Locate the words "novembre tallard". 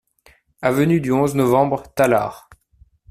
1.35-2.49